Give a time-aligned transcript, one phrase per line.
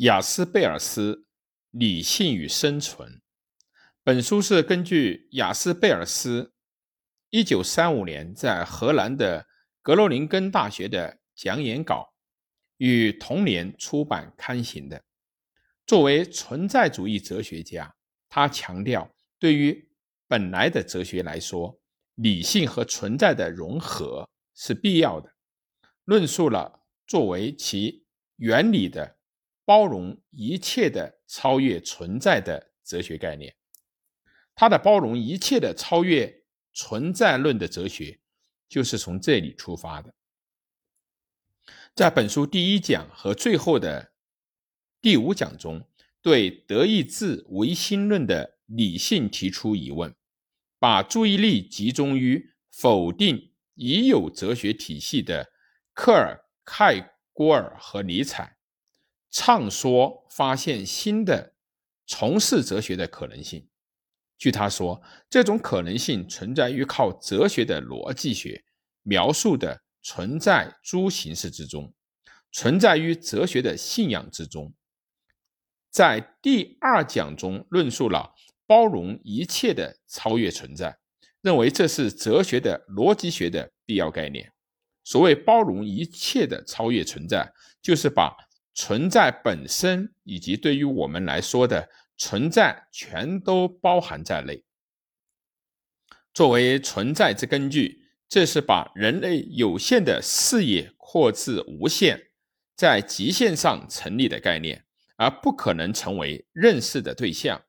[0.00, 1.14] 雅斯贝尔斯
[1.70, 3.08] 《理性与生存》
[4.04, 6.52] 本书是根据雅斯贝尔斯
[7.30, 9.46] 1935年在荷兰的
[9.80, 12.12] 格罗宁根大学的讲演稿，
[12.76, 15.02] 于同年出版刊行的。
[15.86, 17.96] 作为存在主义哲学家，
[18.28, 19.88] 他强调，对于
[20.28, 21.80] 本来的哲学来说，
[22.16, 25.32] 理性和存在的融合是必要的，
[26.04, 28.04] 论述了作为其
[28.36, 29.15] 原理的。
[29.66, 33.54] 包容一切的超越存在的哲学概念，
[34.54, 38.20] 他的包容一切的超越存在论的哲学，
[38.68, 40.14] 就是从这里出发的。
[41.96, 44.12] 在本书第一讲和最后的
[45.02, 45.84] 第五讲中，
[46.22, 50.14] 对德意志唯心论的理性提出疑问，
[50.78, 55.50] 把注意力集中于否定已有哲学体系的
[55.92, 58.55] 克尔盖郭尔和尼采。
[59.38, 61.52] 畅说发现新的
[62.06, 63.68] 从事哲学的可能性。
[64.38, 68.64] 据他说，这种可能性存在于靠哲学的逻辑学
[69.02, 71.92] 描述的存在诸形式之中，
[72.50, 74.72] 存在于哲学的信仰之中。
[75.90, 78.32] 在第二讲中论述了
[78.66, 80.98] 包容一切的超越存在，
[81.42, 84.54] 认为这是哲学的逻辑学的必要概念。
[85.04, 88.34] 所谓包容一切的超越存在，就是把。
[88.76, 91.88] 存在本身以及对于我们来说的
[92.18, 94.64] 存在，全都包含在内。
[96.34, 102.32] 作为存在之根据，这是把人类有限的视野扩至无限，
[102.76, 104.84] 在极限上成立的概念，
[105.16, 107.62] 而不可能成为认识的对象。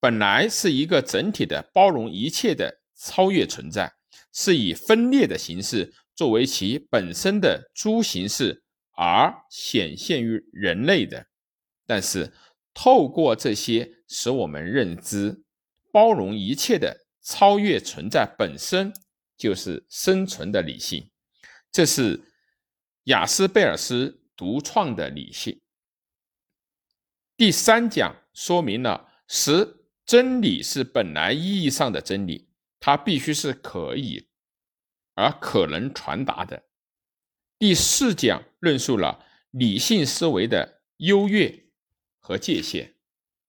[0.00, 3.92] 本来是一个整体的、包容一切的超越存在，
[4.32, 8.64] 是以分裂的形式作为其本身的诸形式。
[9.02, 11.26] 而显现于人类的，
[11.86, 12.30] 但是
[12.74, 15.42] 透过这些，使我们认知
[15.90, 18.92] 包容一切的超越存在本身
[19.38, 21.10] 就是生存的理性。
[21.72, 22.20] 这是
[23.04, 25.62] 雅斯贝尔斯独创的理性。
[27.38, 34.28] 第三讲说明了使真理是本来意义上的真理，它必须是可以
[35.14, 36.64] 而可能传达的。
[37.58, 41.64] 第四讲论述了理性思维的优越
[42.18, 42.94] 和界限。